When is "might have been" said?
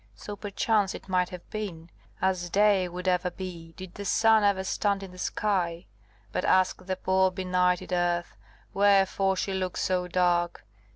1.07-1.91